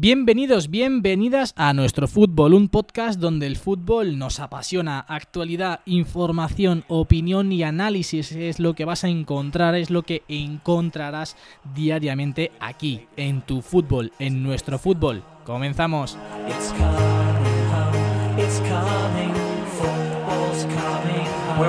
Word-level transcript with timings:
Bienvenidos, 0.00 0.70
bienvenidas 0.70 1.54
a 1.56 1.72
nuestro 1.72 2.06
fútbol, 2.06 2.54
un 2.54 2.68
podcast 2.68 3.18
donde 3.18 3.48
el 3.48 3.56
fútbol 3.56 4.16
nos 4.16 4.38
apasiona. 4.38 5.00
Actualidad, 5.00 5.80
información, 5.86 6.84
opinión 6.86 7.50
y 7.50 7.64
análisis 7.64 8.30
es 8.30 8.60
lo 8.60 8.74
que 8.74 8.84
vas 8.84 9.02
a 9.02 9.08
encontrar, 9.08 9.74
es 9.74 9.90
lo 9.90 10.04
que 10.04 10.22
encontrarás 10.28 11.36
diariamente 11.74 12.52
aquí, 12.60 13.08
en 13.16 13.40
tu 13.40 13.60
fútbol, 13.60 14.12
en 14.20 14.44
nuestro 14.44 14.78
fútbol. 14.78 15.24
Comenzamos. 15.44 16.16
Muy 21.56 21.66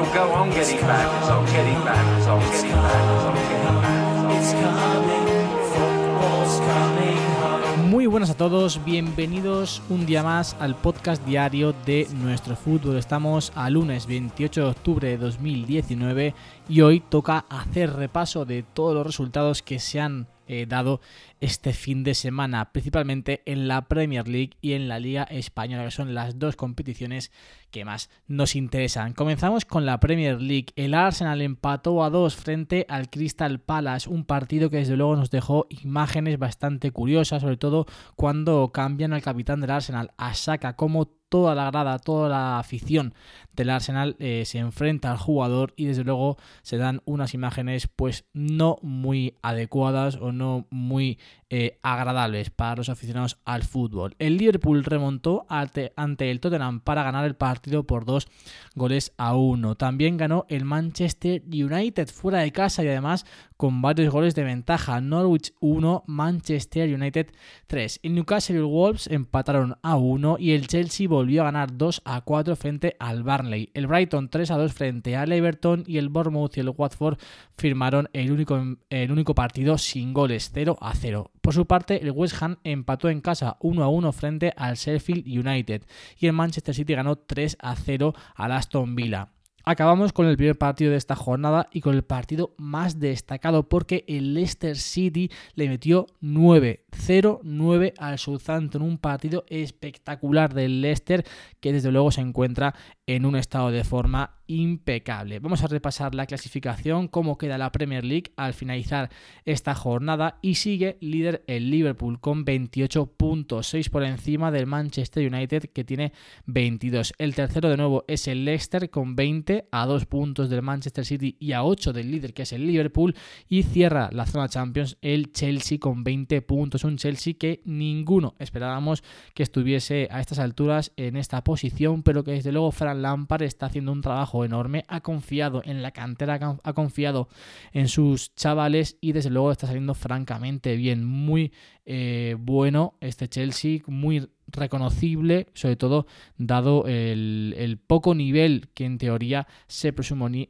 buenas 8.19 8.35
a 8.35 8.37
todos, 8.37 8.83
bienvenidos 8.83 9.81
un 9.87 10.05
día 10.05 10.23
más 10.23 10.57
al 10.59 10.75
podcast 10.75 11.25
diario 11.25 11.73
de 11.85 12.05
nuestro 12.15 12.57
fútbol. 12.57 12.97
Estamos 12.97 13.53
a 13.55 13.69
lunes 13.69 14.07
28 14.07 14.61
de 14.61 14.67
octubre 14.67 15.07
de 15.07 15.17
2019 15.17 16.35
y 16.67 16.81
hoy 16.81 16.99
toca 16.99 17.45
hacer 17.49 17.93
repaso 17.93 18.43
de 18.43 18.63
todos 18.63 18.93
los 18.93 19.07
resultados 19.07 19.63
que 19.63 19.79
se 19.79 20.01
han 20.01 20.27
eh, 20.49 20.65
dado 20.67 20.99
este 21.39 21.71
fin 21.71 22.03
de 22.03 22.13
semana, 22.13 22.73
principalmente 22.73 23.41
en 23.45 23.69
la 23.69 23.87
Premier 23.87 24.27
League 24.27 24.57
y 24.59 24.73
en 24.73 24.89
la 24.89 24.99
Liga 24.99 25.23
Española, 25.23 25.85
que 25.85 25.91
son 25.91 26.13
las 26.13 26.37
dos 26.37 26.57
competiciones 26.57 27.31
que 27.71 27.85
más 27.85 28.09
nos 28.27 28.55
interesan. 28.55 29.13
Comenzamos 29.13 29.65
con 29.65 29.85
la 29.85 29.99
Premier 29.99 30.41
League. 30.41 30.67
El 30.75 30.93
Arsenal 30.93 31.41
empató 31.41 32.03
a 32.03 32.09
dos 32.09 32.35
frente 32.35 32.85
al 32.89 33.09
Crystal 33.09 33.59
Palace, 33.59 34.09
un 34.09 34.25
partido 34.25 34.69
que 34.69 34.77
desde 34.77 34.97
luego 34.97 35.15
nos 35.15 35.31
dejó 35.31 35.67
imágenes 35.69 36.39
bastante 36.39 36.91
curiosas, 36.91 37.41
sobre 37.41 37.57
todo 37.57 37.85
cuando 38.15 38.71
cambian 38.71 39.13
al 39.13 39.21
capitán 39.21 39.61
del 39.61 39.71
Arsenal, 39.71 40.11
a 40.17 40.33
Saka, 40.33 40.75
como 40.75 41.07
toda 41.29 41.53
la 41.55 41.69
grada, 41.69 41.99
toda 41.99 42.27
la 42.27 42.59
afición 42.59 43.13
del 43.53 43.69
Arsenal 43.69 44.15
eh, 44.19 44.43
se 44.45 44.57
enfrenta 44.57 45.11
al 45.11 45.17
jugador 45.17 45.73
y 45.75 45.85
desde 45.85 46.03
luego 46.03 46.37
se 46.63 46.77
dan 46.77 47.01
unas 47.05 47.33
imágenes 47.33 47.87
pues 47.87 48.25
no 48.33 48.77
muy 48.81 49.35
adecuadas 49.41 50.15
o 50.15 50.31
no 50.31 50.65
muy 50.71 51.19
eh, 51.51 51.79
agradables 51.81 52.51
para 52.51 52.75
los 52.75 52.89
aficionados 52.89 53.39
al 53.43 53.63
fútbol. 53.63 54.15
El 54.19 54.37
Liverpool 54.37 54.83
remontó 54.83 55.47
ante, 55.49 55.91
el 56.29 56.39
Tottenham 56.39 56.79
para 56.81 57.01
ganar 57.01 57.25
el 57.25 57.35
partido 57.35 57.85
por 57.85 58.05
dos 58.05 58.27
goles 58.75 59.13
a 59.17 59.35
uno. 59.35 59.73
También 59.73 60.17
ganó 60.17 60.45
el 60.47 60.63
Manchester 60.63 61.41
United 61.47 62.07
fuera 62.09 62.39
de 62.39 62.51
casa 62.51 62.83
y 62.83 62.87
además 62.87 63.25
con 63.57 63.81
varios 63.81 64.13
goles 64.13 64.35
de 64.35 64.43
ventaja. 64.43 65.01
Norwich 65.01 65.53
1, 65.59 66.03
Manchester 66.05 66.93
United 66.93 67.31
3. 67.65 67.99
El 68.03 68.13
Newcastle 68.13 68.55
y 68.55 68.59
el 68.59 68.65
Wolves 68.65 69.07
empataron 69.07 69.75
a 69.81 69.95
1 69.95 70.37
y 70.39 70.51
el 70.51 70.67
Chelsea 70.67 71.07
volvió 71.07 71.41
a 71.41 71.45
ganar 71.45 71.75
2 71.75 72.03
a 72.05 72.21
4 72.21 72.55
frente 72.55 72.95
al 72.99 73.23
Barnley. 73.23 73.71
El 73.73 73.87
Brighton 73.87 74.29
3 74.29 74.51
a 74.51 74.57
2 74.57 74.71
frente 74.71 75.15
al 75.15 75.31
Everton 75.31 75.83
y 75.87 75.97
el 75.97 76.09
Bournemouth 76.09 76.57
y 76.57 76.59
el 76.59 76.69
Watford 76.69 77.17
firmaron 77.57 78.07
el 78.13 78.31
único, 78.31 78.61
el 78.89 79.11
único 79.11 79.33
partido 79.33 79.79
sin 79.79 80.13
goles 80.13 80.51
0 80.53 80.77
a 80.79 80.93
0. 80.93 81.31
Por 81.49 81.55
su 81.55 81.65
parte, 81.65 82.03
el 82.03 82.11
West 82.11 82.43
Ham 82.43 82.57
empató 82.63 83.09
en 83.09 83.21
casa 83.21 83.57
1 83.61 83.83
a 83.83 83.87
1 83.89 84.11
frente 84.11 84.53
al 84.55 84.75
Sheffield 84.75 85.25
United 85.25 85.81
y 86.19 86.27
el 86.27 86.33
Manchester 86.33 86.75
City 86.75 86.93
ganó 86.93 87.15
3 87.15 87.57
a 87.59 87.75
0 87.75 88.13
al 88.35 88.51
Aston 88.51 88.95
Villa. 88.95 89.29
Acabamos 89.71 90.13
con 90.13 90.25
el 90.25 90.35
primer 90.35 90.57
partido 90.57 90.89
de 90.89 90.97
esta 90.97 91.15
jornada 91.15 91.69
y 91.71 91.81
con 91.81 91.93
el 91.93 92.01
partido 92.01 92.55
más 92.57 92.99
destacado 92.99 93.69
porque 93.69 94.03
el 94.07 94.33
Leicester 94.33 94.75
City 94.75 95.29
le 95.53 95.69
metió 95.69 96.07
9-0-9 96.23 97.93
al 97.99 98.17
Southampton, 98.17 98.81
un 98.81 98.97
partido 98.97 99.45
espectacular 99.47 100.55
del 100.55 100.81
Leicester 100.81 101.23
que 101.59 101.71
desde 101.71 101.91
luego 101.91 102.09
se 102.09 102.21
encuentra 102.21 102.73
en 103.05 103.27
un 103.27 103.35
estado 103.35 103.69
de 103.69 103.83
forma 103.83 104.39
impecable. 104.47 105.39
Vamos 105.39 105.63
a 105.63 105.67
repasar 105.67 106.15
la 106.15 106.25
clasificación, 106.25 107.07
cómo 107.07 107.37
queda 107.37 107.59
la 107.59 107.71
Premier 107.71 108.03
League 108.03 108.33
al 108.35 108.53
finalizar 108.53 109.11
esta 109.45 109.75
jornada 109.75 110.39
y 110.41 110.55
sigue 110.55 110.97
líder 110.99 111.43
el 111.45 111.69
Liverpool 111.69 112.19
con 112.19 112.45
28 112.45 113.05
puntos, 113.05 113.67
6 113.67 113.89
por 113.89 114.03
encima 114.03 114.51
del 114.51 114.65
Manchester 114.65 115.31
United 115.31 115.69
que 115.71 115.83
tiene 115.83 116.13
22. 116.47 117.13
El 117.19 117.35
tercero 117.35 117.69
de 117.69 117.77
nuevo 117.77 118.05
es 118.07 118.27
el 118.27 118.45
Leicester 118.45 118.89
con 118.89 119.15
20 119.15 119.58
a 119.71 119.85
2 119.85 120.05
puntos 120.05 120.49
del 120.49 120.61
Manchester 120.61 121.05
City 121.05 121.35
y 121.39 121.53
a 121.53 121.63
8 121.63 121.93
del 121.93 122.11
líder 122.11 122.33
que 122.33 122.43
es 122.43 122.53
el 122.53 122.65
Liverpool 122.65 123.15
y 123.47 123.63
cierra 123.63 124.09
la 124.11 124.25
zona 124.25 124.49
Champions 124.49 124.97
el 125.01 125.33
Chelsea 125.33 125.79
con 125.79 126.03
20 126.03 126.41
puntos, 126.41 126.83
un 126.83 126.97
Chelsea 126.97 127.33
que 127.39 127.61
ninguno 127.65 128.35
esperábamos 128.39 129.03
que 129.33 129.43
estuviese 129.43 130.07
a 130.11 130.19
estas 130.19 130.39
alturas 130.39 130.91
en 130.97 131.17
esta 131.17 131.43
posición, 131.43 132.03
pero 132.03 132.23
que 132.23 132.31
desde 132.31 132.51
luego 132.51 132.71
Fran 132.71 133.01
Lampard 133.01 133.43
está 133.43 133.67
haciendo 133.67 133.91
un 133.91 134.01
trabajo 134.01 134.45
enorme, 134.45 134.83
ha 134.87 135.01
confiado 135.01 135.61
en 135.65 135.81
la 135.81 135.91
cantera, 135.91 136.57
ha 136.63 136.73
confiado 136.73 137.29
en 137.73 137.87
sus 137.87 138.33
chavales 138.35 138.97
y 139.01 139.11
desde 139.11 139.29
luego 139.29 139.51
está 139.51 139.67
saliendo 139.67 139.93
francamente 139.93 140.75
bien, 140.75 141.05
muy 141.05 141.51
eh, 141.85 142.35
bueno 142.39 142.93
este 143.01 143.27
Chelsea, 143.27 143.79
muy 143.87 144.29
reconocible, 144.51 145.47
sobre 145.53 145.75
todo 145.75 146.05
dado 146.37 146.85
el, 146.87 147.79
poco 147.87 148.13
nivel 148.13 148.69
que 148.73 148.85
en 148.85 148.97
teoría 148.97 149.47
se, 149.67 149.93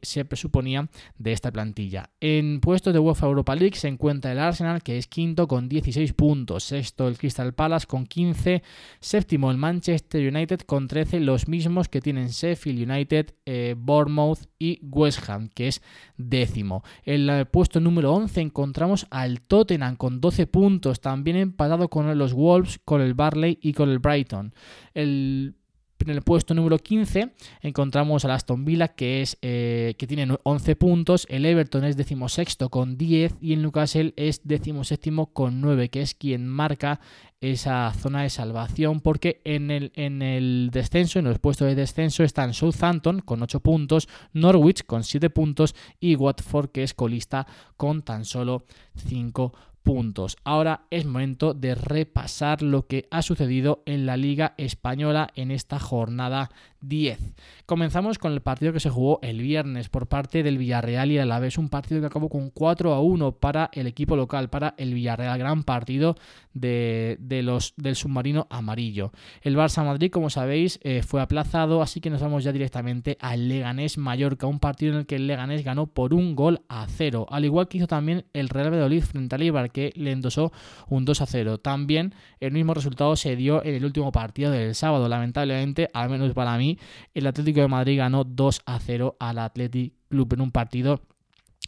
se, 0.02 0.24
presuponía 0.24 0.88
de 1.18 1.32
esta 1.32 1.52
plantilla. 1.52 2.10
En 2.20 2.60
puestos 2.60 2.92
de 2.92 2.98
UEFA 2.98 3.26
Europa 3.26 3.54
League 3.54 3.76
se 3.76 3.88
encuentra 3.88 4.32
el 4.32 4.38
Arsenal, 4.38 4.82
que 4.82 4.98
es 4.98 5.06
quinto 5.06 5.46
con 5.48 5.68
16 5.68 6.12
puntos, 6.12 6.64
sexto 6.64 7.08
el 7.08 7.18
Crystal 7.18 7.54
Palace 7.54 7.86
con 7.86 8.06
15, 8.06 8.62
séptimo 9.00 9.50
el 9.50 9.56
Manchester 9.56 10.26
United 10.26 10.60
con 10.60 10.88
13, 10.88 11.20
los 11.20 11.48
mismos 11.48 11.88
que 11.88 12.00
tienen 12.00 12.28
Sheffield 12.28 12.90
United, 12.90 13.34
eh, 13.46 13.74
Bournemouth 13.76 14.40
y 14.58 14.78
West 14.82 15.28
Ham, 15.28 15.48
que 15.48 15.68
es 15.68 15.82
décimo. 16.16 16.82
En 17.04 17.28
el 17.28 17.46
puesto 17.46 17.80
número 17.80 18.12
11 18.12 18.40
encontramos 18.40 19.06
al 19.10 19.40
Tottenham 19.40 19.96
con 19.96 20.20
12 20.20 20.46
puntos, 20.46 21.00
también 21.00 21.36
empatado 21.36 21.88
con 21.88 22.16
los 22.16 22.32
Wolves, 22.32 22.80
con 22.84 23.00
el 23.00 23.14
Barley 23.14 23.58
y 23.60 23.72
con 23.72 23.89
el 23.90 23.98
Brighton. 23.98 24.54
El 24.94 25.54
en 26.02 26.10
el 26.10 26.22
puesto 26.22 26.54
número 26.54 26.78
15 26.78 27.32
encontramos 27.62 28.24
al 28.24 28.32
Aston 28.32 28.64
Villa 28.64 28.88
que, 28.88 29.22
es, 29.22 29.38
eh, 29.42 29.94
que 29.98 30.06
tiene 30.06 30.36
11 30.42 30.76
puntos, 30.76 31.26
el 31.28 31.44
Everton 31.44 31.84
es 31.84 31.96
decimosexto 31.96 32.68
con 32.68 32.96
10 32.96 33.36
y 33.40 33.52
el 33.52 33.62
Newcastle 33.62 34.14
es 34.16 34.40
decimoséptimo 34.44 35.32
con 35.32 35.60
9, 35.60 35.88
que 35.88 36.02
es 36.02 36.14
quien 36.14 36.46
marca 36.46 37.00
esa 37.40 37.92
zona 37.94 38.22
de 38.22 38.30
salvación 38.30 39.00
porque 39.00 39.40
en 39.44 39.70
el, 39.70 39.92
en 39.94 40.20
el 40.22 40.70
descenso, 40.72 41.18
en 41.18 41.24
los 41.24 41.38
puestos 41.38 41.68
de 41.68 41.74
descenso 41.74 42.22
están 42.22 42.52
Southampton 42.52 43.20
con 43.20 43.42
8 43.42 43.60
puntos, 43.60 44.08
Norwich 44.32 44.84
con 44.84 45.04
7 45.04 45.30
puntos 45.30 45.74
y 45.98 46.16
Watford 46.16 46.70
que 46.70 46.82
es 46.82 46.94
colista 46.94 47.46
con 47.76 48.02
tan 48.02 48.24
solo 48.24 48.64
5 48.96 49.50
puntos 49.50 49.69
puntos. 49.82 50.36
Ahora 50.44 50.86
es 50.90 51.04
momento 51.04 51.54
de 51.54 51.74
repasar 51.74 52.62
lo 52.62 52.86
que 52.86 53.06
ha 53.10 53.22
sucedido 53.22 53.82
en 53.86 54.06
la 54.06 54.16
Liga 54.16 54.54
Española 54.56 55.30
en 55.34 55.50
esta 55.50 55.78
jornada 55.78 56.50
10. 56.80 57.18
Comenzamos 57.66 58.18
con 58.18 58.32
el 58.32 58.40
partido 58.40 58.72
que 58.72 58.80
se 58.80 58.90
jugó 58.90 59.18
el 59.22 59.40
viernes 59.40 59.88
por 59.88 60.08
parte 60.08 60.42
del 60.42 60.58
Villarreal 60.58 61.12
y 61.12 61.16
el 61.16 61.22
Alavés, 61.22 61.58
un 61.58 61.68
partido 61.68 62.00
que 62.00 62.06
acabó 62.06 62.28
con 62.28 62.50
4 62.50 62.94
a 62.94 63.00
1 63.00 63.32
para 63.32 63.70
el 63.72 63.86
equipo 63.86 64.16
local, 64.16 64.50
para 64.50 64.74
el 64.78 64.94
Villarreal, 64.94 65.38
gran 65.38 65.62
partido 65.64 66.16
de, 66.54 67.18
los, 67.44 67.74
del 67.76 67.96
submarino 67.96 68.46
amarillo. 68.50 69.12
El 69.42 69.56
Barça 69.56 69.84
Madrid, 69.84 70.10
como 70.10 70.30
sabéis, 70.30 70.80
eh, 70.82 71.02
fue 71.02 71.20
aplazado, 71.20 71.82
así 71.82 72.00
que 72.00 72.10
nos 72.10 72.22
vamos 72.22 72.44
ya 72.44 72.52
directamente 72.52 73.16
al 73.20 73.48
Leganés 73.48 73.98
Mallorca, 73.98 74.46
un 74.46 74.58
partido 74.58 74.92
en 74.92 75.00
el 75.00 75.06
que 75.06 75.16
el 75.16 75.26
Leganés 75.26 75.64
ganó 75.64 75.86
por 75.86 76.14
un 76.14 76.34
gol 76.34 76.62
a 76.68 76.86
cero, 76.88 77.26
al 77.30 77.44
igual 77.44 77.68
que 77.68 77.78
hizo 77.78 77.86
también 77.86 78.24
el 78.32 78.48
Real 78.48 78.70
Valladolid 78.70 79.02
frente 79.02 79.34
al 79.34 79.42
Ibar, 79.42 79.69
que 79.70 79.92
le 79.96 80.12
endosó 80.12 80.52
un 80.88 81.04
2 81.04 81.20
a 81.20 81.26
0. 81.26 81.58
También 81.58 82.14
el 82.40 82.52
mismo 82.52 82.74
resultado 82.74 83.16
se 83.16 83.36
dio 83.36 83.64
en 83.64 83.74
el 83.74 83.84
último 83.84 84.12
partido 84.12 84.50
del 84.50 84.74
sábado, 84.74 85.08
lamentablemente, 85.08 85.88
al 85.92 86.10
menos 86.10 86.32
para 86.32 86.56
mí, 86.58 86.78
el 87.14 87.26
Atlético 87.26 87.60
de 87.60 87.68
Madrid 87.68 87.98
ganó 87.98 88.24
2 88.24 88.62
a 88.66 88.78
0 88.78 89.16
al 89.18 89.38
Athletic 89.38 89.94
Club 90.08 90.32
en 90.34 90.40
un 90.40 90.50
partido 90.50 91.00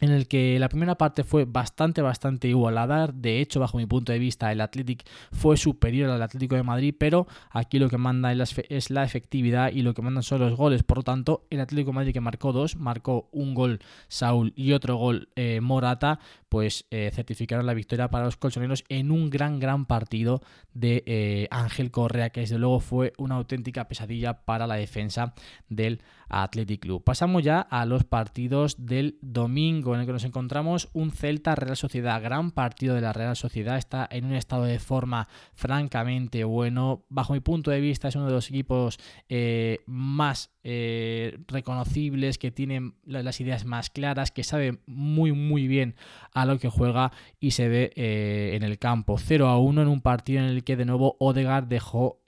en 0.03 0.11
el 0.11 0.27
que 0.27 0.59
la 0.59 0.67
primera 0.67 0.95
parte 0.95 1.23
fue 1.23 1.45
bastante, 1.45 2.01
bastante 2.01 2.49
igualada. 2.49 3.07
De 3.07 3.39
hecho, 3.39 3.61
bajo 3.61 3.77
mi 3.77 3.85
punto 3.85 4.11
de 4.11 4.19
vista, 4.19 4.51
el 4.51 4.59
Athletic 4.59 5.05
fue 5.31 5.55
superior 5.55 6.09
al 6.09 6.21
Atlético 6.21 6.55
de 6.55 6.63
Madrid, 6.63 6.93
pero 6.97 7.25
aquí 7.51 7.79
lo 7.79 7.89
que 7.89 7.97
manda 7.97 8.33
es 8.33 8.89
la 8.89 9.03
efectividad 9.03 9.71
y 9.71 9.81
lo 9.81 9.93
que 9.93 10.01
mandan 10.01 10.23
son 10.23 10.41
los 10.41 10.55
goles. 10.55 10.83
Por 10.83 10.97
lo 10.97 11.03
tanto, 11.03 11.47
el 11.49 11.61
Atlético 11.61 11.91
de 11.91 11.95
Madrid 11.95 12.13
que 12.13 12.19
marcó 12.19 12.51
dos, 12.51 12.75
marcó 12.75 13.29
un 13.31 13.53
gol 13.53 13.79
Saúl 14.09 14.51
y 14.57 14.73
otro 14.73 14.97
gol 14.97 15.29
eh, 15.35 15.61
Morata, 15.61 16.19
pues 16.49 16.85
eh, 16.91 17.09
certificaron 17.13 17.65
la 17.65 17.73
victoria 17.73 18.09
para 18.09 18.25
los 18.25 18.35
colchoneros 18.35 18.83
en 18.89 19.09
un 19.09 19.29
gran, 19.29 19.59
gran 19.59 19.85
partido 19.85 20.41
de 20.73 21.03
eh, 21.05 21.47
Ángel 21.49 21.91
Correa, 21.91 22.29
que 22.29 22.41
desde 22.41 22.59
luego 22.59 22.79
fue 22.79 23.13
una 23.17 23.35
auténtica 23.35 23.87
pesadilla 23.87 24.45
para 24.45 24.67
la 24.67 24.75
defensa 24.75 25.33
del 25.69 26.01
Athletic 26.29 26.81
Club. 26.81 27.03
Pasamos 27.03 27.43
ya 27.43 27.61
a 27.61 27.85
los 27.85 28.03
partidos 28.03 28.85
del 28.85 29.17
domingo 29.21 29.92
en 29.95 30.01
el 30.01 30.05
que 30.07 30.13
nos 30.13 30.23
encontramos 30.23 30.89
un 30.93 31.11
Celta 31.11 31.55
Real 31.55 31.77
Sociedad, 31.77 32.21
gran 32.21 32.51
partido 32.51 32.95
de 32.95 33.01
la 33.01 33.13
Real 33.13 33.35
Sociedad, 33.35 33.77
está 33.77 34.07
en 34.09 34.25
un 34.25 34.33
estado 34.33 34.63
de 34.63 34.79
forma 34.79 35.27
francamente 35.53 36.43
bueno, 36.43 37.05
bajo 37.09 37.33
mi 37.33 37.39
punto 37.39 37.71
de 37.71 37.79
vista 37.79 38.07
es 38.07 38.15
uno 38.15 38.25
de 38.25 38.31
los 38.31 38.49
equipos 38.49 38.99
eh, 39.29 39.79
más 39.85 40.51
eh, 40.63 41.39
reconocibles, 41.47 42.37
que 42.37 42.51
tienen 42.51 42.95
las 43.05 43.39
ideas 43.41 43.65
más 43.65 43.89
claras, 43.89 44.31
que 44.31 44.43
sabe 44.43 44.79
muy 44.85 45.31
muy 45.31 45.67
bien 45.67 45.95
a 46.33 46.45
lo 46.45 46.57
que 46.59 46.69
juega 46.69 47.11
y 47.39 47.51
se 47.51 47.67
ve 47.67 47.91
eh, 47.95 48.51
en 48.55 48.63
el 48.63 48.79
campo. 48.79 49.17
0 49.17 49.47
a 49.47 49.59
1 49.59 49.81
en 49.81 49.87
un 49.87 50.01
partido 50.01 50.39
en 50.39 50.47
el 50.47 50.63
que 50.63 50.75
de 50.75 50.85
nuevo 50.85 51.17
Odegaard 51.19 51.67
dejó 51.67 52.21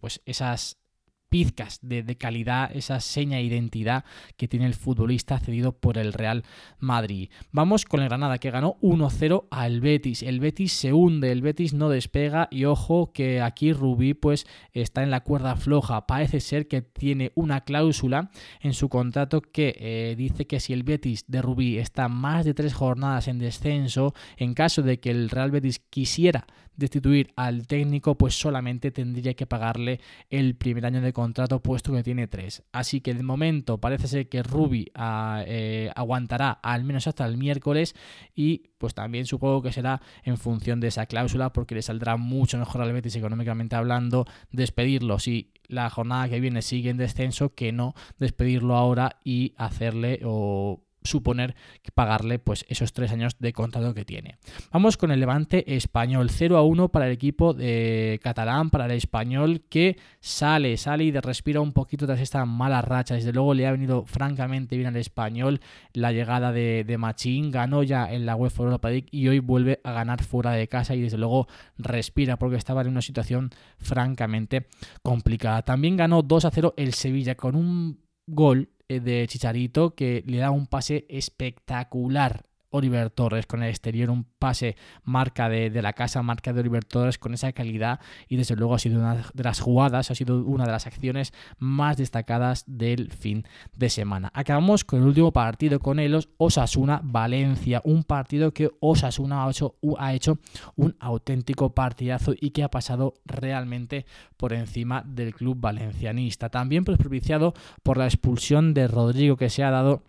pues 0.00 0.20
esas 0.26 0.83
pizcas 1.28 1.80
de, 1.82 2.04
calidad, 2.16 2.70
esa 2.74 3.00
seña 3.00 3.38
de 3.38 3.42
identidad 3.42 4.04
que 4.36 4.48
tiene 4.48 4.66
el 4.66 4.74
futbolista 4.74 5.38
cedido 5.38 5.72
por 5.72 5.98
el 5.98 6.12
Real 6.12 6.44
Madrid. 6.78 7.28
Vamos 7.50 7.84
con 7.84 8.00
el 8.00 8.08
Granada 8.08 8.38
que 8.38 8.50
ganó 8.50 8.76
1-0 8.80 9.48
al 9.50 9.80
Betis. 9.80 10.22
El 10.22 10.40
Betis 10.40 10.72
se 10.72 10.92
hunde, 10.92 11.32
el 11.32 11.42
Betis 11.42 11.74
no 11.74 11.88
despega 11.88 12.48
y 12.50 12.66
ojo 12.66 13.12
que 13.12 13.40
aquí 13.40 13.72
Rubí 13.72 14.14
pues 14.14 14.46
está 14.72 15.02
en 15.02 15.10
la 15.10 15.20
cuerda 15.20 15.56
floja. 15.56 16.06
Parece 16.06 16.40
ser 16.40 16.68
que 16.68 16.82
tiene 16.82 17.32
una 17.34 17.62
cláusula 17.62 18.30
en 18.60 18.72
su 18.72 18.88
contrato 18.88 19.40
que 19.40 19.74
eh, 19.78 20.14
dice 20.16 20.46
que 20.46 20.60
si 20.60 20.72
el 20.72 20.84
Betis 20.84 21.24
de 21.26 21.42
Rubí 21.42 21.78
está 21.78 22.08
más 22.08 22.44
de 22.44 22.54
tres 22.54 22.74
jornadas 22.74 23.28
en 23.28 23.38
descenso, 23.38 24.14
en 24.36 24.54
caso 24.54 24.82
de 24.82 25.00
que 25.00 25.10
el 25.10 25.30
Real 25.30 25.50
Betis 25.50 25.78
quisiera 25.78 26.46
destituir 26.76 27.32
al 27.36 27.66
técnico, 27.66 28.16
pues 28.16 28.34
solamente 28.34 28.90
tendría 28.90 29.34
que 29.34 29.46
pagarle 29.46 30.00
el 30.30 30.56
primer 30.56 30.86
año 30.86 31.00
de 31.00 31.12
contrato 31.14 31.60
puesto 31.62 31.92
que 31.94 32.02
tiene 32.02 32.26
tres. 32.26 32.62
Así 32.72 33.00
que 33.00 33.14
de 33.14 33.22
momento 33.22 33.78
parece 33.78 34.06
ser 34.06 34.28
que 34.28 34.42
Ruby 34.42 34.90
ah, 34.94 35.42
eh, 35.46 35.90
aguantará 35.96 36.50
al 36.50 36.84
menos 36.84 37.06
hasta 37.06 37.24
el 37.24 37.38
miércoles 37.38 37.94
y 38.34 38.70
pues 38.76 38.92
también 38.92 39.24
supongo 39.24 39.62
que 39.62 39.72
será 39.72 40.02
en 40.24 40.36
función 40.36 40.80
de 40.80 40.88
esa 40.88 41.06
cláusula 41.06 41.52
porque 41.54 41.74
le 41.74 41.80
saldrá 41.80 42.18
mucho 42.18 42.58
mejor 42.58 42.82
al 42.82 42.92
Betis 42.92 43.16
económicamente 43.16 43.76
hablando 43.76 44.26
despedirlo 44.50 45.18
si 45.18 45.54
la 45.68 45.88
jornada 45.88 46.28
que 46.28 46.40
viene 46.40 46.60
sigue 46.60 46.90
en 46.90 46.98
descenso 46.98 47.54
que 47.54 47.72
no 47.72 47.94
despedirlo 48.18 48.76
ahora 48.76 49.16
y 49.24 49.54
hacerle 49.56 50.20
o 50.24 50.83
suponer 51.04 51.54
pagarle 51.94 52.38
pues 52.38 52.64
esos 52.68 52.92
tres 52.92 53.12
años 53.12 53.36
de 53.38 53.52
contrato 53.52 53.94
que 53.94 54.04
tiene. 54.04 54.38
Vamos 54.72 54.96
con 54.96 55.10
el 55.10 55.20
Levante 55.20 55.76
español 55.76 56.30
0 56.30 56.56
a 56.56 56.62
1 56.62 56.88
para 56.88 57.06
el 57.06 57.12
equipo 57.12 57.52
de 57.52 58.18
catalán, 58.22 58.70
para 58.70 58.86
el 58.86 58.92
español 58.92 59.62
que 59.68 59.98
sale, 60.20 60.76
sale 60.76 61.04
y 61.04 61.12
respira 61.12 61.60
un 61.60 61.72
poquito 61.72 62.06
tras 62.06 62.20
esta 62.20 62.44
mala 62.46 62.82
racha. 62.82 63.14
Desde 63.14 63.32
luego 63.32 63.54
le 63.54 63.66
ha 63.66 63.72
venido 63.72 64.04
francamente 64.06 64.76
bien 64.76 64.88
al 64.88 64.96
español 64.96 65.60
la 65.92 66.12
llegada 66.12 66.52
de, 66.52 66.96
Machín, 66.98 67.50
ganó 67.50 67.82
ya 67.82 68.10
en 68.10 68.24
la 68.24 68.36
UEFA 68.36 68.62
Europa 68.62 68.88
League 68.88 69.08
y 69.10 69.28
hoy 69.28 69.40
vuelve 69.40 69.80
a 69.84 69.92
ganar 69.92 70.22
fuera 70.22 70.52
de 70.52 70.68
casa 70.68 70.94
y 70.94 71.02
desde 71.02 71.18
luego 71.18 71.46
respira 71.76 72.38
porque 72.38 72.56
estaba 72.56 72.80
en 72.80 72.88
una 72.88 73.02
situación 73.02 73.50
francamente 73.78 74.68
complicada. 75.02 75.62
También 75.62 75.96
ganó 75.96 76.22
2 76.22 76.44
a 76.46 76.50
0 76.50 76.74
el 76.76 76.94
Sevilla 76.94 77.34
con 77.34 77.56
un 77.56 78.00
gol 78.26 78.70
de 78.88 79.26
Chicharito 79.28 79.94
que 79.94 80.22
le 80.26 80.38
da 80.38 80.50
un 80.50 80.66
pase 80.66 81.06
espectacular 81.08 82.46
Oliver 82.74 83.10
Torres 83.10 83.46
con 83.46 83.62
el 83.62 83.70
exterior, 83.70 84.10
un 84.10 84.24
pase 84.38 84.76
marca 85.04 85.48
de, 85.48 85.70
la 85.80 85.92
casa, 85.92 86.22
marca 86.22 86.52
de 86.52 86.60
Oliver 86.60 86.84
Torres 86.84 87.18
con 87.18 87.32
esa 87.32 87.52
calidad 87.52 88.00
y 88.28 88.36
desde 88.36 88.56
luego 88.56 88.74
ha 88.74 88.78
sido 88.80 88.98
una 88.98 89.14
de 89.32 89.44
las 89.44 89.60
jugadas, 89.60 90.10
ha 90.10 90.14
sido 90.14 90.44
una 90.44 90.66
de 90.66 90.72
las 90.72 90.86
acciones 90.86 91.32
más 91.58 91.96
destacadas 91.96 92.64
del 92.66 93.12
fin 93.12 93.46
de 93.76 93.90
semana. 93.90 94.30
Acabamos 94.34 94.84
con 94.84 95.00
el 95.00 95.06
último 95.06 95.32
partido 95.32 95.78
con 95.78 96.00
Elos, 96.00 96.28
Osasuna-Valencia, 96.36 97.80
un 97.84 98.02
partido 98.02 98.52
que 98.52 98.70
Osasuna 98.80 99.44
ha 99.44 99.50
hecho, 99.50 99.76
ha 99.98 100.12
hecho 100.12 100.38
un 100.74 100.96
auténtico 100.98 101.74
partidazo 101.74 102.34
y 102.40 102.50
que 102.50 102.64
ha 102.64 102.70
pasado 102.70 103.14
realmente 103.24 104.04
por 104.36 104.52
encima 104.52 105.02
del 105.06 105.34
club 105.34 105.58
valencianista. 105.60 106.48
También 106.48 106.84
pues 106.84 106.98
propiciado 106.98 107.54
por 107.84 107.98
la 107.98 108.06
expulsión 108.06 108.74
de 108.74 108.88
Rodrigo 108.88 109.36
que 109.36 109.48
se 109.48 109.62
ha 109.62 109.70
dado 109.70 110.02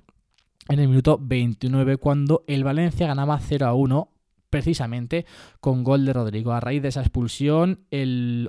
en 0.68 0.80
el 0.80 0.88
minuto 0.88 1.20
29 1.22 1.98
cuando 1.98 2.44
el 2.48 2.64
Valencia 2.64 3.08
ganaba 3.08 3.40
0 3.40 3.68
a 3.68 3.74
1 3.74 4.10
precisamente 4.56 5.26
con 5.60 5.84
gol 5.84 6.06
de 6.06 6.14
Rodrigo. 6.14 6.54
A 6.54 6.62
raíz 6.62 6.82
de 6.82 6.88
esa 6.88 7.02
expulsión, 7.02 7.82
el 7.92 8.48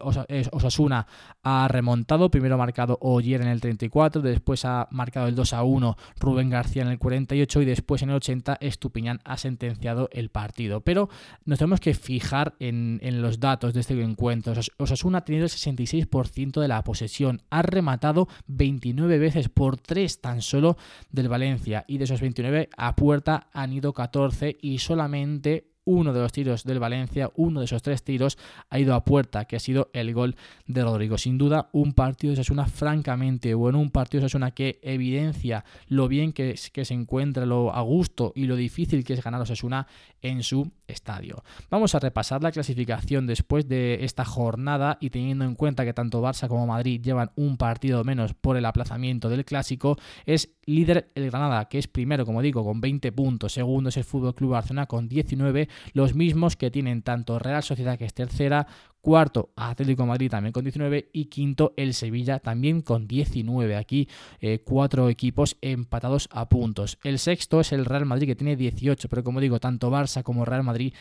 Osasuna 0.53 1.08
ha 1.43 1.67
remontado, 1.67 2.31
primero 2.31 2.56
marcado 2.56 2.97
Oyer 3.00 3.41
en 3.41 3.49
el 3.49 3.61
34, 3.61 4.23
después 4.23 4.64
ha 4.64 4.87
marcado 4.93 5.26
el 5.26 5.35
2 5.35 5.53
a 5.53 5.64
1 5.64 5.97
Rubén 6.20 6.49
García 6.49 6.82
en 6.82 6.88
el 6.91 7.00
48 7.00 7.61
y 7.61 7.64
después 7.64 8.03
en 8.03 8.11
el 8.11 8.17
80 8.17 8.58
Estupiñán 8.61 9.19
ha 9.25 9.37
sentenciado 9.37 10.08
el 10.12 10.29
partido. 10.29 10.81
Pero 10.82 11.08
nos 11.44 11.58
tenemos 11.58 11.81
que 11.81 11.93
fijar 11.93 12.55
en, 12.61 13.00
en 13.03 13.20
los 13.20 13.41
datos 13.41 13.75
de 13.75 13.81
este 13.81 14.00
encuentro. 14.00 14.53
Osasuna 14.79 15.19
ha 15.19 15.25
tenido 15.25 15.43
el 15.43 15.50
66% 15.50 16.61
de 16.61 16.69
la 16.69 16.85
posesión, 16.85 17.43
ha 17.50 17.62
rematado 17.62 18.29
29 18.47 19.19
veces 19.19 19.49
por 19.49 19.76
3 19.76 20.20
tan 20.20 20.41
solo 20.41 20.76
del 21.11 21.29
Valencia 21.29 21.85
y 21.88 21.99
de 21.99 22.05
esos 22.05 22.20
29 22.20 22.69
a 22.76 22.94
puerta 22.94 23.49
han 23.53 23.73
ido 23.73 23.93
14 23.93 24.56
y 24.61 24.79
solamente 24.79 25.75
uno 25.87 26.12
de 26.12 26.21
los 26.21 26.33
tiros 26.33 26.65
del 26.65 26.81
Valencia, 26.81 27.31
uno 27.37 27.61
de 27.61 27.67
esos 27.67 27.81
tres 27.81 28.03
tiros 28.03 28.37
ha 28.69 28.79
ido 28.79 28.94
a 28.94 29.05
puerta, 29.05 29.47
que 29.47 29.56
ha 29.56 29.61
sido 29.61 29.88
el 29.94 30.12
gol 30.12 30.37
de 30.67 30.83
Rodrigo. 30.83 31.17
Sin 31.17 31.38
duda, 31.38 31.71
un 31.73 31.93
partido 31.93 32.33
de 32.33 32.37
Sasuna 32.37 32.67
francamente 32.67 33.55
bueno, 33.55 33.79
un 33.79 33.91
partido 33.91 34.23
de 34.23 34.29
Sasuna 34.29 34.50
que 34.50 34.81
evidencia 34.83 35.65
lo 35.87 36.09
bien 36.09 36.33
que, 36.33 36.59
que 36.73 36.85
se 36.85 36.94
encuentra, 36.94 37.47
lo 37.47 37.73
a 37.73 37.81
gusto 37.83 38.33
y 38.35 38.47
lo 38.47 38.56
difícil 38.56 39.05
que 39.05 39.15
es 39.15 39.23
ganar 39.23 39.41
a 39.41 39.47
Sasuna 39.47 39.87
en 40.21 40.43
su 40.43 40.73
estadio. 40.88 41.43
Vamos 41.71 41.94
a 41.94 42.00
repasar 42.00 42.43
la 42.43 42.50
clasificación 42.50 43.27
después 43.27 43.69
de 43.69 44.05
esta 44.05 44.25
jornada 44.25 44.99
y 45.00 45.11
teniendo 45.11 45.44
en 45.44 45.55
cuenta 45.55 45.85
que 45.85 45.93
tanto 45.93 46.23
Barça 46.23 46.49
como 46.49 46.67
Madrid 46.67 47.00
llevan 47.00 47.31
un 47.37 47.56
partido 47.56 48.03
menos 48.05 48.35
por 48.35 48.56
el 48.56 48.65
aplazamiento 48.65 49.29
del 49.29 49.44
clásico, 49.44 49.97
es 50.25 50.50
líder 50.65 51.11
el 51.15 51.31
Granada, 51.31 51.69
que 51.69 51.79
es 51.79 51.87
primero, 51.87 52.27
como 52.27 52.43
digo, 52.43 52.65
con 52.65 52.81
20 52.81 53.12
puntos, 53.12 53.53
segundo 53.53 53.89
es 53.89 53.97
el 53.97 54.05
Fútbol 54.05 54.35
Club 54.35 54.50
Barcelona 54.50 54.87
con 54.87 55.09
19 55.09 55.69
los 55.93 56.14
mismos 56.14 56.56
que 56.56 56.70
tienen 56.70 57.02
tanto 57.02 57.38
Real 57.38 57.62
Sociedad, 57.62 57.99
que 57.99 58.05
es 58.05 58.14
tercera, 58.14 58.67
cuarto 59.06 59.50
Atlético 59.55 60.05
Madrid 60.05 60.28
también 60.28 60.52
con 60.52 60.64
19 60.64 61.11
y 61.12 61.26
quinto 61.26 61.75
el 61.76 61.94
Sevilla 61.94 62.40
también 62.40 62.82
con 62.82 63.06
19. 63.06 63.76
Aquí 63.76 64.08
eh, 64.40 64.62
cuatro 64.64 65.08
equipos 65.08 65.56
empatados 65.61 66.28
a 66.32 66.49
puntos. 66.49 66.99
El 67.05 67.20
sexto 67.20 67.61
es 67.61 67.70
el 67.70 67.84
Real 67.84 68.05
Madrid 68.05 68.26
que 68.26 68.34
tiene 68.34 68.56
18, 68.56 69.08
pero 69.08 69.23
como 69.23 69.40
digo, 69.40 69.61
tanto 69.61 69.93
Barça 69.93 70.25
como 70.25 70.44
Real 70.44 70.64
Madrid 70.64 70.93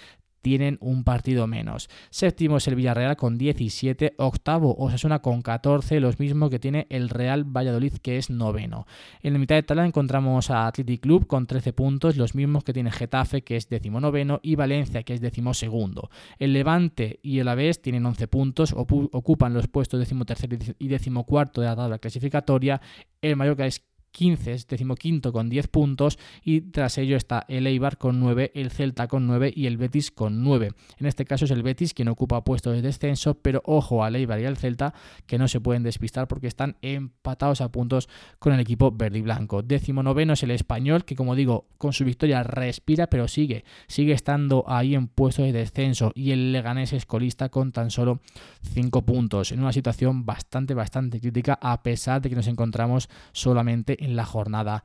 tienen 0.46 0.78
un 0.80 1.04
partido 1.04 1.48
menos. 1.48 1.90
Séptimo 2.12 2.58
es 2.58 2.68
el 2.68 2.76
Villarreal 2.76 3.16
con 3.16 3.36
17, 3.36 4.14
octavo 4.18 4.76
Osasuna 4.78 5.24
con 5.24 5.42
14, 5.42 6.00
los 6.00 6.20
mismos 6.20 6.52
que 6.52 6.60
tiene 6.60 6.86
el 6.92 7.10
Real 7.10 7.46
Valladolid 7.46 7.94
que 7.94 8.20
es 8.20 8.30
noveno. 8.30 8.86
En 9.24 9.34
la 9.34 9.40
mitad 9.40 9.56
de 9.56 9.64
tabla 9.64 9.88
encontramos 9.88 10.52
a 10.52 10.68
Athletic 10.68 11.02
Club 11.02 11.26
con 11.26 11.48
13 11.48 11.74
puntos, 11.74 12.16
los 12.16 12.36
mismos 12.36 12.64
que 12.64 12.74
tiene 12.74 12.92
Getafe 12.92 13.42
que 13.42 13.56
es 13.56 13.70
decimonoveno 13.70 14.40
y 14.44 14.54
Valencia 14.54 15.02
que 15.02 15.16
es 15.16 15.22
decimosegundo. 15.22 16.12
El 16.38 16.54
Levante 16.54 17.20
y 17.24 17.40
el 17.40 17.48
Aves 17.48 17.82
tienen 17.82 18.06
11 18.06 18.28
puntos, 18.28 18.76
ocupan 18.78 19.56
los 19.56 19.68
puestos 19.68 20.00
decimotercero 20.00 20.56
y 20.78 20.88
decimocuarto 20.90 21.62
de 21.62 21.68
la 21.70 21.76
tabla 21.76 21.98
clasificatoria. 21.98 22.80
El 23.20 23.36
Mallorca 23.36 23.66
es 23.66 23.84
15 24.16 24.54
es 24.54 24.68
decimoquinto 24.68 25.34
con 25.34 25.50
10 25.50 25.68
puntos 25.68 26.18
y 26.42 26.62
tras 26.62 26.98
ello 26.98 27.18
está 27.18 27.46
el 27.50 27.68
Eibar 27.68 27.98
con 27.98 28.22
9, 28.22 28.54
el 28.56 28.72
Celta 28.72 29.10
con 29.10 29.28
9 29.28 29.52
y 29.54 29.66
el 29.66 29.76
Betis 29.76 30.10
con 30.10 30.42
9. 30.42 30.72
En 30.98 31.06
este 31.06 31.26
caso 31.26 31.44
es 31.44 31.52
el 31.52 31.64
Betis 31.64 31.94
quien 31.94 32.08
ocupa 32.08 32.44
puestos 32.46 32.74
de 32.74 32.82
descenso, 32.82 33.36
pero 33.36 33.62
ojo 33.66 34.06
al 34.06 34.16
Eibar 34.16 34.40
y 34.40 34.46
al 34.46 34.56
Celta 34.56 34.94
que 35.26 35.38
no 35.38 35.50
se 35.50 35.60
pueden 35.60 35.84
despistar 35.84 36.30
porque 36.30 36.48
están 36.48 36.78
empatados 36.82 37.60
a 37.60 37.72
puntos 37.74 38.08
con 38.40 38.54
el 38.54 38.62
equipo 38.62 38.90
verde 38.90 39.18
y 39.18 39.22
blanco. 39.22 39.62
Décimo 39.62 40.02
noveno 40.02 40.34
es 40.34 40.44
el 40.44 40.52
Español 40.52 41.04
que 41.04 41.16
como 41.18 41.36
digo 41.36 41.68
con 41.78 41.92
su 41.92 42.06
victoria 42.06 42.42
respira 42.44 43.08
pero 43.08 43.28
sigue, 43.28 43.66
sigue 43.88 44.14
estando 44.14 44.64
ahí 44.68 44.96
en 44.96 45.08
puestos 45.08 45.46
de 45.46 45.52
descenso 45.52 46.14
y 46.16 46.32
el 46.32 46.54
Leganés 46.54 46.94
es 46.94 47.06
colista 47.06 47.50
con 47.50 47.74
tan 47.74 47.92
solo 47.92 48.22
5 48.62 49.02
puntos 49.06 49.52
en 49.52 49.60
una 49.60 49.74
situación 49.74 50.26
bastante 50.26 50.74
bastante 50.74 51.20
crítica 51.20 51.60
a 51.62 51.84
pesar 51.84 52.22
de 52.22 52.30
que 52.30 52.36
nos 52.38 52.48
encontramos 52.48 53.10
solamente 53.34 54.05
en 54.06 54.16
la 54.16 54.26
jornada 54.26 54.84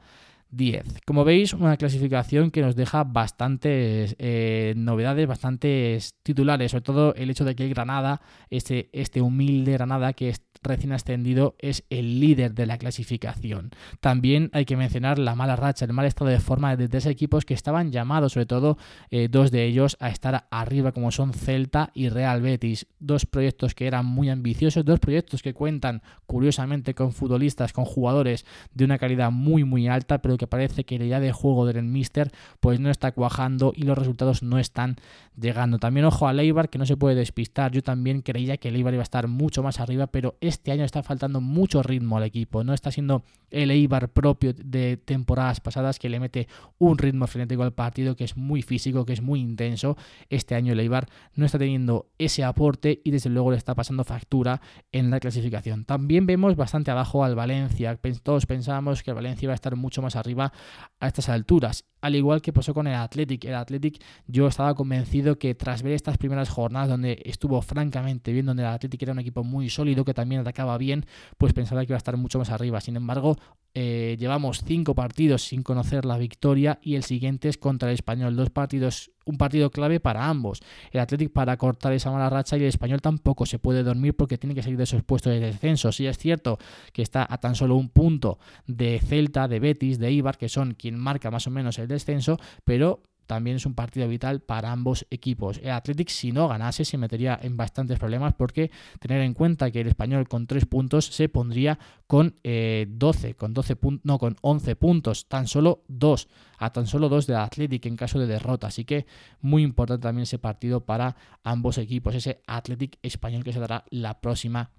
10. 0.51 1.03
Como 1.07 1.25
veis, 1.25 1.53
una 1.53 1.77
clasificación 1.77 2.51
que 2.51 2.63
nos 2.63 2.75
deja 2.75 3.05
bastantes 3.05 4.17
eh, 4.19 4.75
novedades, 4.77 5.29
bastantes 5.29 6.15
titulares, 6.23 6.73
sobre 6.73 6.83
todo 6.83 7.15
el 7.15 7.31
hecho 7.31 7.45
de 7.45 7.55
que 7.55 7.65
el 7.65 7.71
Granada, 7.71 8.21
este, 8.51 8.91
este 8.93 9.21
humilde 9.21 9.73
Granada 9.73 10.13
que 10.13 10.29
recién 10.63 10.93
ascendido 10.93 11.55
es 11.59 11.85
el 11.91 12.21
líder 12.21 12.55
de 12.55 12.67
la 12.67 12.79
clasificación. 12.79 13.71
También 14.01 14.51
hay 14.53 14.65
que 14.65 14.77
mencionar 14.77 15.19
la 15.19 15.35
mala 15.35 15.57
racha, 15.57 15.85
el 15.85 15.93
mal 15.93 16.07
estado 16.07 16.31
de 16.31 16.41
forma 16.41 16.77
de 16.77 16.89
tres 16.89 17.07
equipos 17.07 17.45
que 17.45 17.55
estaban 17.55 17.93
llamados, 17.93 18.33
sobre 18.33 18.47
todo 18.47 18.79
eh, 19.11 19.29
dos 19.31 19.51
de 19.51 19.65
ellos, 19.65 19.97
a 20.01 20.09
estar 20.09 20.47
arriba 20.51 20.93
como 20.93 21.11
son 21.11 21.33
Celta 21.33 21.91
y 21.95 22.09
Real 22.09 22.43
Betis. 22.43 22.87
Dos 22.99 23.27
proyectos 23.27 23.75
que 23.75 23.87
eran 23.87 24.07
muy 24.07 24.29
ambiciosos, 24.29 24.85
dos 24.85 25.01
proyectos 25.01 25.43
que 25.43 25.55
cuentan 25.55 26.03
curiosamente 26.27 26.95
con 26.95 27.13
futbolistas, 27.13 27.73
con 27.73 27.85
jugadores 27.85 28.45
de 28.75 28.85
una 28.85 28.99
calidad 28.99 29.31
muy 29.31 29.65
muy 29.65 29.89
alta, 29.89 30.23
pero 30.23 30.37
que 30.37 30.47
parece 30.47 30.85
que 30.85 30.99
la 30.99 31.05
idea 31.05 31.21
de 31.21 31.33
juego 31.33 31.67
del 31.67 31.83
Mister 31.83 32.31
pues 32.61 32.81
no 32.81 32.91
está 32.91 33.13
cuajando 33.13 33.73
y 33.75 33.83
los 33.85 33.97
resultados 33.97 34.43
no 34.43 34.59
están 34.59 34.97
llegando. 35.41 35.79
También 35.79 36.07
ojo 36.07 36.29
a 36.29 36.33
Leibar 36.33 36.69
que 36.69 36.79
no 36.79 36.87
se 36.87 36.97
puede 36.97 37.15
despistar. 37.15 37.73
Yo 37.73 37.83
también 37.83 38.23
creía 38.23 38.59
que 38.59 38.71
Leibar 38.71 38.95
iba 38.95 39.03
a 39.03 39.05
estar 39.05 39.27
mucho 39.29 39.63
más 39.63 39.81
arriba, 39.81 40.09
pero 40.09 40.37
este 40.51 40.73
año 40.73 40.85
está 40.85 41.03
faltando 41.03 41.41
mucho 41.41 41.83
ritmo 41.83 42.17
al 42.17 42.25
equipo. 42.25 42.63
No 42.65 42.75
está 42.75 42.91
siendo 42.91 43.23
el 43.51 43.71
Eibar 43.71 44.09
propio 44.11 44.53
de 44.53 44.97
temporadas 44.97 45.61
pasadas 45.61 45.99
que 45.99 46.09
le 46.09 46.21
mete 46.21 46.49
un 46.79 46.99
ritmo 46.99 47.27
frenético 47.27 47.63
al 47.63 47.73
partido 47.73 48.17
que 48.17 48.25
es 48.25 48.37
muy 48.37 48.63
físico, 48.63 49.07
que 49.07 49.13
es 49.13 49.23
muy 49.23 49.41
intenso. 49.41 49.97
Este 50.29 50.55
año 50.55 50.73
el 50.73 50.81
Eibar 50.81 51.09
no 51.35 51.47
está 51.47 51.59
teniendo 51.59 52.11
ese 52.19 52.45
aporte 52.45 53.01
y 53.05 53.11
desde 53.11 53.31
luego 53.31 53.51
le 53.53 53.57
está 53.57 53.75
pasando 53.75 54.05
factura 54.05 54.61
en 54.93 55.11
la 55.11 55.21
clasificación. 55.21 55.85
También 55.85 56.27
vemos 56.27 56.57
bastante 56.57 56.91
abajo 56.91 57.25
al 57.25 57.35
Valencia. 57.35 57.99
Todos 58.23 58.47
pensábamos 58.47 59.03
que 59.03 59.11
el 59.11 59.15
Valencia 59.15 59.47
iba 59.47 59.53
a 59.53 59.55
estar 59.55 59.77
mucho 59.77 60.03
más 60.03 60.17
arriba 60.17 60.53
a 60.99 61.07
estas 61.07 61.29
alturas 61.29 61.85
al 62.01 62.15
igual 62.15 62.43
que 62.43 62.53
pasó 62.53 62.75
con 62.75 62.87
el 62.87 62.95
Athletic. 62.95 63.45
El 63.45 63.55
Athletic 63.55 64.03
yo 64.27 64.47
estaba 64.47 64.75
convencido 64.75 65.39
que 65.39 65.55
tras 65.55 65.83
ver 65.83 65.93
estas 65.93 66.19
primeras 66.19 66.49
jornadas 66.49 66.89
donde 66.89 67.23
estuvo 67.25 67.61
francamente 67.63 68.33
bien, 68.33 68.47
donde 68.47 68.63
el 68.63 68.69
Athletic 68.69 69.03
era 69.03 69.13
un 69.13 69.19
equipo 69.19 69.45
muy 69.45 69.69
sólido, 69.69 70.05
que 70.05 70.15
también 70.15 70.40
atacaba 70.41 70.77
bien, 70.79 71.07
pues 71.39 71.53
pensaba 71.53 71.83
que 71.83 71.93
iba 71.93 71.97
a 71.97 71.99
estar 71.99 72.17
mucho 72.17 72.39
más 72.39 72.51
arriba. 72.51 72.81
Sin 72.81 72.97
embargo, 72.97 73.37
eh, 73.73 74.17
llevamos 74.19 74.63
cinco 74.65 74.97
partidos 74.97 75.43
sin 75.43 75.63
conocer 75.63 76.05
la 76.05 76.19
victoria 76.19 76.81
y 76.83 76.97
el 76.97 77.05
siguiente 77.05 77.49
es 77.49 77.57
contra 77.57 77.89
el 77.89 77.95
español. 77.95 78.35
Dos 78.35 78.51
partidos, 78.51 79.13
un 79.25 79.37
partido 79.37 79.71
clave 79.71 80.01
para 80.01 80.29
ambos. 80.29 80.61
El 80.91 81.01
Athletic 81.01 81.33
para 81.33 81.57
cortar 81.57 81.93
esa 81.93 82.11
mala 82.11 82.29
racha 82.29 82.57
y 82.57 82.63
el 82.63 82.69
español 82.69 83.01
tampoco 83.01 83.47
se 83.47 83.61
puede 83.61 83.85
dormir 83.85 84.17
porque 84.17 84.39
tiene 84.39 84.55
que 84.55 84.63
salir 84.63 84.77
de 84.77 84.85
esos 84.85 85.05
puestos 85.05 85.33
de 85.33 85.41
descenso. 85.41 85.93
Sí 85.93 86.07
es 86.07 86.19
cierto 86.19 86.59
que 86.93 87.03
está 87.03 87.27
a 87.29 87.39
tan 87.39 87.55
solo 87.55 87.77
un 87.77 87.91
punto 87.91 88.39
de 88.67 89.01
Celta, 89.01 89.47
de 89.47 89.61
Betis, 89.61 89.99
de 90.01 90.11
Ibar, 90.11 90.37
que 90.37 90.49
son 90.49 90.75
quien 90.75 90.99
marca 90.99 91.31
más 91.31 91.47
o 91.47 91.51
menos 91.51 91.79
el 91.79 91.87
descenso, 91.87 92.39
pero 92.65 93.03
también 93.31 93.59
es 93.59 93.65
un 93.65 93.75
partido 93.75 94.09
vital 94.09 94.41
para 94.41 94.73
ambos 94.73 95.07
equipos. 95.09 95.61
El 95.63 95.71
Athletic, 95.71 96.09
si 96.09 96.33
no 96.33 96.49
ganase, 96.49 96.85
se 96.85 96.99
metería 96.99 97.39
en 97.41 97.57
bastantes 97.57 97.97
problemas 97.97 98.35
porque 98.35 98.73
tener 98.99 99.23
en 99.23 99.35
cuenta 99.35 99.71
que 99.71 99.83
el 99.83 99.87
español 99.87 100.27
con 100.27 100.49
3 100.49 100.67
puntos 100.67 101.07
se 101.07 101.29
pondría 101.29 101.79
con 102.09 102.35
12, 102.43 102.43
eh, 102.43 103.35
con 103.37 103.55
12 103.55 103.79
no, 104.03 104.19
con 104.19 104.37
11 104.41 104.75
puntos, 104.75 105.29
tan 105.29 105.47
solo 105.47 105.85
2, 105.87 106.27
a 106.59 106.73
tan 106.73 106.89
solo 106.89 107.09
2 107.09 107.29
de 107.29 107.37
Athletic 107.37 107.87
en 107.87 107.95
caso 107.95 108.19
de 108.19 108.27
derrota. 108.27 108.67
Así 108.67 108.85
que 108.85 109.07
muy 109.41 109.63
importante 109.63 110.03
también 110.03 110.25
ese 110.25 110.41
partido 110.41 110.85
para 110.85 111.15
ambos 111.45 111.79
equipos, 111.79 112.17
ese 112.17 112.43
Athletic 112.49 112.99
español 113.01 113.45
que 113.45 113.53
se 113.53 113.61
dará 113.61 113.85
la 113.91 114.21
próxima 114.21 114.73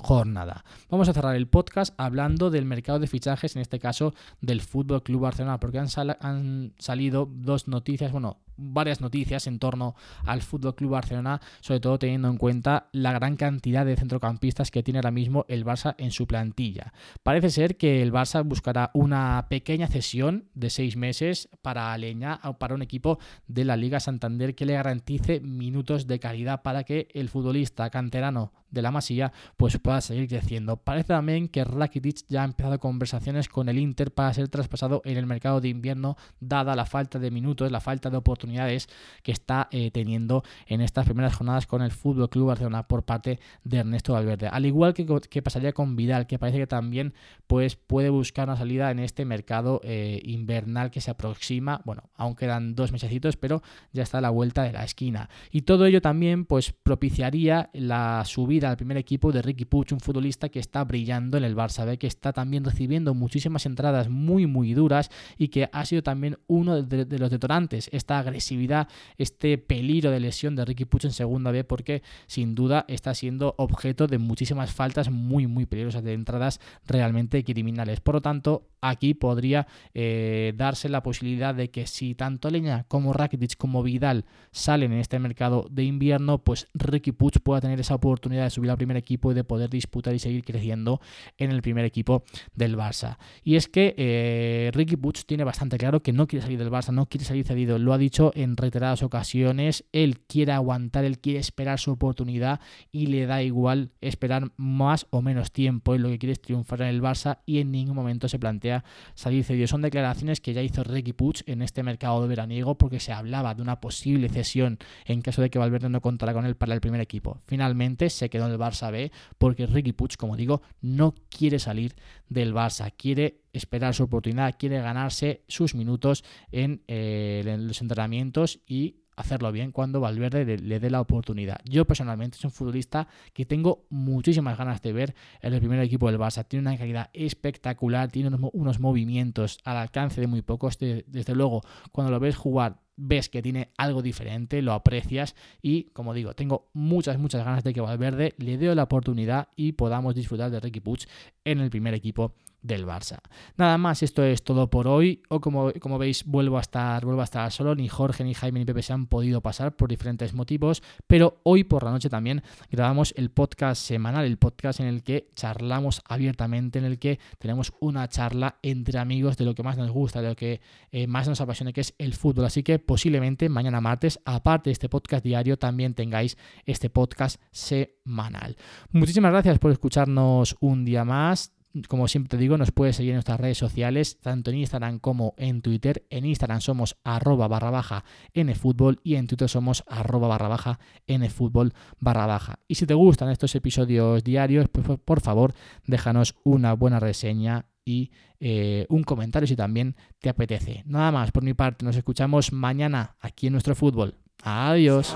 jornada. 0.00 0.64
Vamos 0.88 1.08
a 1.08 1.12
cerrar 1.12 1.36
el 1.36 1.48
podcast 1.48 1.94
hablando 1.98 2.50
del 2.50 2.64
mercado 2.64 2.98
de 2.98 3.06
fichajes, 3.06 3.56
en 3.56 3.62
este 3.62 3.78
caso 3.78 4.14
del 4.40 4.60
Fútbol 4.60 5.02
Club 5.02 5.22
Barcelona, 5.22 5.58
porque 5.58 5.78
han, 5.78 6.72
salido 6.78 7.28
dos 7.30 7.68
noticias, 7.68 8.12
bueno, 8.12 8.38
varias 8.56 9.00
noticias 9.00 9.46
en 9.46 9.58
torno 9.58 9.94
al 10.24 10.42
Fútbol 10.42 10.74
Club 10.74 10.92
Barcelona, 10.92 11.40
sobre 11.60 11.80
todo 11.80 11.98
teniendo 11.98 12.28
en 12.28 12.36
cuenta 12.36 12.88
la 12.92 13.12
gran 13.12 13.36
cantidad 13.36 13.84
de 13.84 13.96
centrocampistas 13.96 14.70
que 14.70 14.82
tiene 14.82 14.98
ahora 14.98 15.10
mismo 15.10 15.44
el 15.48 15.64
Barça 15.64 15.94
en 15.98 16.10
su 16.10 16.26
plantilla. 16.26 16.92
Parece 17.22 17.50
ser 17.50 17.76
que 17.76 18.02
el 18.02 18.12
Barça 18.12 18.44
buscará 18.44 18.90
una 18.94 19.46
pequeña 19.48 19.88
cesión 19.88 20.48
de 20.54 20.70
seis 20.70 20.96
meses 20.96 21.48
para 21.62 21.96
Leña 21.96 22.40
o 22.44 22.58
para 22.58 22.74
un 22.74 22.82
equipo 22.82 23.18
de 23.46 23.64
la 23.64 23.76
Liga 23.76 24.00
Santander 24.00 24.54
que 24.54 24.66
le 24.66 24.74
garantice 24.74 25.40
minutos 25.40 26.06
de 26.06 26.18
calidad 26.18 26.62
para 26.62 26.84
que 26.84 27.08
el 27.14 27.28
futbolista 27.28 27.90
canterano 27.90 28.52
de 28.72 28.82
la 28.82 28.90
Masía 28.90 29.32
pues 29.56 29.78
pueda 29.78 30.00
seguir 30.00 30.28
creciendo. 30.28 30.76
Parece 30.76 31.08
también 31.08 31.48
que 31.48 31.64
Rakitic 31.64 32.24
ya 32.28 32.42
ha 32.42 32.44
empezado 32.44 32.80
conversaciones 32.80 33.48
con 33.48 33.68
el 33.68 33.78
Inter 33.78 34.12
para 34.12 34.32
ser 34.34 34.48
traspasado 34.48 35.02
en 35.04 35.16
el 35.16 35.26
mercado 35.26 35.60
de 35.60 35.68
invierno 35.68 36.16
dada 36.40 36.74
la 36.74 36.86
falta 36.86 37.18
de 37.18 37.30
minutos, 37.30 37.70
la 37.70 37.80
falta 37.80 38.10
de 38.10 38.16
oportunidades 38.16 38.88
que 39.22 39.32
está 39.32 39.68
eh, 39.70 39.90
teniendo 39.90 40.42
en 40.66 40.80
estas 40.80 41.04
primeras 41.04 41.36
jornadas 41.36 41.66
con 41.66 41.82
el 41.82 41.90
Fútbol 41.90 42.30
Club 42.30 42.48
Barcelona 42.48 42.88
por 42.88 43.04
parte 43.04 43.38
de 43.64 43.78
Ernesto 43.78 44.14
Valverde. 44.14 44.48
Al 44.48 44.66
igual 44.66 44.94
que, 44.94 45.42
pasaría 45.42 45.72
con 45.72 45.96
Vidal, 45.96 46.26
que 46.26 46.38
parece 46.38 46.58
que 46.58 46.66
también 46.66 47.14
pues, 47.46 47.76
puede 47.76 48.08
buscar 48.08 48.48
una 48.48 48.56
salida 48.56 48.90
en 48.90 48.98
este 48.98 49.24
mercado 49.24 49.80
eh, 49.84 50.20
invernal 50.24 50.90
que 50.90 51.00
se 51.00 51.10
aproxima. 51.10 51.82
Bueno, 51.84 52.10
aún 52.16 52.34
quedan 52.34 52.74
dos 52.74 52.92
mesecitos, 52.92 53.36
pero 53.36 53.62
ya 53.92 54.02
está 54.02 54.18
a 54.18 54.20
la 54.22 54.30
vuelta 54.30 54.62
de 54.62 54.72
la 54.72 54.84
esquina. 54.84 55.28
Y 55.50 55.62
todo 55.62 55.86
ello 55.86 56.00
también 56.00 56.44
pues, 56.44 56.72
propiciaría 56.72 57.70
la 57.72 58.24
subida 58.24 58.61
al 58.70 58.76
primer 58.76 58.96
equipo 58.96 59.32
de 59.32 59.42
Ricky 59.42 59.64
Puch, 59.64 59.92
un 59.92 60.00
futbolista 60.00 60.48
que 60.48 60.58
está 60.58 60.84
brillando 60.84 61.36
en 61.36 61.44
el 61.44 61.56
Barça 61.56 61.84
B, 61.84 61.98
que 61.98 62.06
está 62.06 62.32
también 62.32 62.64
recibiendo 62.64 63.14
muchísimas 63.14 63.66
entradas 63.66 64.08
muy, 64.08 64.46
muy 64.46 64.74
duras 64.74 65.10
y 65.38 65.48
que 65.48 65.68
ha 65.72 65.84
sido 65.84 66.02
también 66.02 66.38
uno 66.46 66.82
de, 66.82 67.18
los 67.18 67.30
detonantes. 67.30 67.88
Esta 67.92 68.18
agresividad, 68.18 68.88
este 69.18 69.58
peligro 69.58 70.10
de 70.10 70.20
lesión 70.20 70.56
de 70.56 70.64
Ricky 70.64 70.84
Puch 70.84 71.04
en 71.04 71.12
segunda 71.12 71.50
B, 71.50 71.64
porque 71.64 72.02
sin 72.26 72.54
duda 72.54 72.84
está 72.88 73.14
siendo 73.14 73.54
objeto 73.58 74.06
de 74.06 74.18
muchísimas 74.18 74.72
faltas 74.72 75.10
muy, 75.10 75.46
muy 75.46 75.66
peligrosas, 75.66 76.04
de 76.04 76.12
entradas 76.12 76.60
realmente 76.86 77.42
criminales. 77.44 78.00
Por 78.00 78.16
lo 78.16 78.22
tanto, 78.22 78.68
aquí 78.80 79.14
podría 79.14 79.66
eh, 79.94 80.52
darse 80.56 80.88
la 80.88 81.02
posibilidad 81.02 81.54
de 81.54 81.70
que 81.70 81.86
si 81.86 82.14
tanto 82.14 82.50
Leña 82.50 82.84
como 82.88 83.12
Rakitic 83.12 83.56
como 83.56 83.82
Vidal 83.82 84.24
salen 84.50 84.92
en 84.92 84.98
este 84.98 85.18
mercado 85.18 85.66
de 85.70 85.84
invierno, 85.84 86.38
pues 86.38 86.68
Ricky 86.74 87.12
Puch 87.12 87.38
pueda 87.42 87.60
tener 87.60 87.80
esa 87.80 87.94
oportunidad 87.94 88.44
de 88.44 88.50
subir 88.52 88.70
al 88.70 88.76
primer 88.76 88.96
equipo 88.96 89.32
y 89.32 89.34
de 89.34 89.44
poder 89.44 89.70
disputar 89.70 90.14
y 90.14 90.18
seguir 90.18 90.44
creciendo 90.44 91.00
en 91.38 91.50
el 91.50 91.62
primer 91.62 91.84
equipo 91.84 92.24
del 92.54 92.76
Barça. 92.76 93.18
Y 93.42 93.56
es 93.56 93.68
que 93.68 93.94
eh, 93.96 94.70
Ricky 94.72 94.96
Puch 94.96 95.24
tiene 95.24 95.44
bastante 95.44 95.78
claro 95.78 96.02
que 96.02 96.12
no 96.12 96.26
quiere 96.26 96.42
salir 96.42 96.58
del 96.58 96.70
Barça, 96.70 96.92
no 96.92 97.06
quiere 97.06 97.24
salir 97.24 97.44
cedido, 97.44 97.78
lo 97.78 97.92
ha 97.92 97.98
dicho 97.98 98.32
en 98.34 98.56
reiteradas 98.56 99.02
ocasiones. 99.02 99.84
Él 99.92 100.20
quiere 100.20 100.52
aguantar, 100.52 101.04
él 101.04 101.18
quiere 101.18 101.38
esperar 101.38 101.78
su 101.78 101.92
oportunidad 101.92 102.60
y 102.90 103.06
le 103.06 103.26
da 103.26 103.42
igual 103.42 103.90
esperar 104.00 104.52
más 104.56 105.06
o 105.10 105.22
menos 105.22 105.52
tiempo. 105.52 105.94
Él 105.94 106.02
lo 106.02 106.08
que 106.08 106.18
quiere 106.18 106.32
es 106.32 106.42
triunfar 106.42 106.82
en 106.82 106.88
el 106.88 107.02
Barça 107.02 107.38
y 107.46 107.58
en 107.58 107.72
ningún 107.72 107.96
momento 107.96 108.28
se 108.28 108.38
plantea 108.38 108.84
salir 109.14 109.44
cedido. 109.44 109.66
Son 109.66 109.82
declaraciones 109.82 110.40
que 110.40 110.52
ya 110.52 110.62
hizo 110.62 110.84
Ricky 110.84 111.12
Puig 111.12 111.42
en 111.46 111.62
este 111.62 111.82
mercado 111.82 112.22
de 112.22 112.28
veraniego 112.28 112.76
porque 112.76 113.00
se 113.00 113.12
hablaba 113.12 113.54
de 113.54 113.62
una 113.62 113.80
posible 113.80 114.28
cesión 114.28 114.78
en 115.04 115.22
caso 115.22 115.42
de 115.42 115.50
que 115.50 115.58
Valverde 115.58 115.88
no 115.88 116.00
contara 116.00 116.32
con 116.32 116.46
él 116.46 116.56
para 116.56 116.74
el 116.74 116.80
primer 116.80 117.00
equipo. 117.00 117.40
Finalmente 117.46 118.10
se 118.10 118.30
quedó 118.30 118.41
el 118.50 118.58
Barça 118.58 118.90
B 118.90 119.12
porque 119.38 119.66
Ricky 119.66 119.92
Puig, 119.92 120.16
como 120.16 120.36
digo, 120.36 120.62
no 120.80 121.14
quiere 121.28 121.58
salir 121.58 121.94
del 122.28 122.54
Barça, 122.54 122.92
quiere 122.96 123.42
esperar 123.52 123.94
su 123.94 124.04
oportunidad, 124.04 124.56
quiere 124.58 124.80
ganarse 124.80 125.42
sus 125.48 125.74
minutos 125.74 126.24
en, 126.50 126.82
eh, 126.88 127.42
los 127.58 127.80
entrenamientos 127.80 128.60
y 128.66 128.96
hacerlo 129.16 129.52
bien 129.52 129.72
cuando 129.72 130.00
Valverde 130.00 130.58
le, 130.58 130.80
dé 130.80 130.90
la 130.90 131.00
oportunidad. 131.00 131.60
Yo 131.64 131.84
personalmente 131.86 132.38
soy 132.38 132.48
un 132.48 132.52
futbolista 132.52 133.08
que 133.32 133.44
tengo 133.44 133.86
muchísimas 133.90 134.56
ganas 134.56 134.80
de 134.82 134.92
ver 134.92 135.14
en 135.40 135.52
el 135.52 135.60
primer 135.60 135.80
equipo 135.80 136.10
del 136.10 136.18
Barça. 136.18 136.46
Tiene 136.46 136.68
una 136.68 136.78
calidad 136.78 137.10
espectacular, 137.12 138.10
tiene 138.10 138.30
unos, 138.52 138.80
movimientos 138.80 139.58
al 139.64 139.76
alcance 139.76 140.20
de 140.20 140.26
muy 140.26 140.42
pocos. 140.42 140.78
desde 140.78 141.34
luego, 141.34 141.62
cuando 141.92 142.10
lo 142.10 142.20
ves 142.20 142.36
jugar 142.36 142.81
ves 142.96 143.28
que 143.28 143.42
tiene 143.42 143.70
algo 143.76 144.02
diferente, 144.02 144.62
lo 144.62 144.72
aprecias 144.72 145.34
y 145.60 145.84
como 145.92 146.14
digo, 146.14 146.34
tengo 146.34 146.68
muchas, 146.72 147.18
muchas 147.18 147.44
ganas 147.44 147.64
de 147.64 147.72
que 147.72 147.80
Valverde 147.80 148.34
le 148.38 148.58
dé 148.58 148.74
la 148.74 148.84
oportunidad 148.84 149.48
y 149.56 149.72
podamos 149.72 150.14
disfrutar 150.14 150.50
de 150.50 150.60
Ricky 150.60 150.80
Puig 150.80 151.06
en 151.44 151.60
el 151.60 151.70
primer 151.70 151.94
equipo 151.94 152.34
del 152.62 152.86
Barça. 152.86 153.18
Nada 153.56 153.76
más, 153.76 154.02
esto 154.02 154.22
es 154.22 154.42
todo 154.42 154.70
por 154.70 154.86
hoy. 154.88 155.22
O 155.28 155.40
como, 155.40 155.72
como 155.80 155.98
veis, 155.98 156.24
vuelvo 156.24 156.58
a 156.58 156.60
estar, 156.60 157.04
vuelvo 157.04 157.20
a 157.20 157.24
estar 157.24 157.50
solo. 157.50 157.74
Ni 157.74 157.88
Jorge, 157.88 158.24
ni 158.24 158.34
Jaime, 158.34 158.60
ni 158.60 158.64
Pepe 158.64 158.82
se 158.82 158.92
han 158.92 159.06
podido 159.06 159.40
pasar 159.40 159.76
por 159.76 159.88
diferentes 159.88 160.32
motivos. 160.32 160.82
Pero 161.06 161.40
hoy 161.42 161.64
por 161.64 161.82
la 161.82 161.90
noche 161.90 162.08
también 162.08 162.42
grabamos 162.70 163.12
el 163.16 163.30
podcast 163.30 163.82
semanal, 163.82 164.24
el 164.24 164.38
podcast 164.38 164.80
en 164.80 164.86
el 164.86 165.02
que 165.02 165.28
charlamos 165.34 166.02
abiertamente, 166.08 166.78
en 166.78 166.84
el 166.84 166.98
que 166.98 167.18
tenemos 167.38 167.72
una 167.80 168.08
charla 168.08 168.58
entre 168.62 168.98
amigos 168.98 169.36
de 169.36 169.44
lo 169.44 169.54
que 169.54 169.62
más 169.62 169.76
nos 169.76 169.90
gusta, 169.90 170.22
de 170.22 170.28
lo 170.28 170.36
que 170.36 170.60
eh, 170.92 171.06
más 171.06 171.28
nos 171.28 171.40
apasiona, 171.40 171.72
que 171.72 171.80
es 171.80 171.94
el 171.98 172.14
fútbol. 172.14 172.44
Así 172.44 172.62
que 172.62 172.78
posiblemente 172.78 173.48
mañana 173.48 173.80
martes, 173.80 174.20
aparte 174.24 174.70
de 174.70 174.72
este 174.72 174.88
podcast 174.88 175.24
diario, 175.24 175.58
también 175.58 175.94
tengáis 175.94 176.36
este 176.64 176.90
podcast 176.90 177.40
semanal. 177.50 178.56
Muchísimas 178.90 179.32
gracias 179.32 179.58
por 179.58 179.72
escucharnos 179.72 180.56
un 180.60 180.84
día 180.84 181.04
más 181.04 181.52
como 181.88 182.08
siempre 182.08 182.30
te 182.30 182.36
digo, 182.36 182.58
nos 182.58 182.72
puedes 182.72 182.96
seguir 182.96 183.10
en 183.10 183.16
nuestras 183.16 183.40
redes 183.40 183.58
sociales, 183.58 184.18
tanto 184.20 184.50
en 184.50 184.58
Instagram 184.58 184.98
como 184.98 185.34
en 185.36 185.62
Twitter. 185.62 186.04
En 186.10 186.24
Instagram 186.24 186.60
somos 186.60 186.96
arroba 187.04 187.48
barra 187.48 187.70
baja 187.70 188.04
nfutbol 188.34 189.00
y 189.02 189.14
en 189.14 189.26
Twitter 189.26 189.48
somos 189.48 189.84
arroba 189.86 190.28
barra 190.28 190.48
baja 190.48 190.78
nfutbol 191.06 191.72
barra 191.98 192.26
baja. 192.26 192.58
Y 192.68 192.74
si 192.74 192.86
te 192.86 192.94
gustan 192.94 193.30
estos 193.30 193.54
episodios 193.54 194.24
diarios, 194.24 194.68
pues 194.70 194.98
por 195.04 195.20
favor 195.20 195.54
déjanos 195.86 196.36
una 196.44 196.74
buena 196.74 197.00
reseña 197.00 197.66
y 197.84 198.10
eh, 198.40 198.86
un 198.88 199.02
comentario 199.02 199.46
si 199.46 199.56
también 199.56 199.96
te 200.20 200.28
apetece. 200.28 200.82
Nada 200.86 201.10
más 201.10 201.32
por 201.32 201.42
mi 201.42 201.54
parte, 201.54 201.84
nos 201.84 201.96
escuchamos 201.96 202.52
mañana 202.52 203.16
aquí 203.20 203.46
en 203.46 203.52
nuestro 203.52 203.74
fútbol. 203.74 204.16
Adiós. 204.42 205.14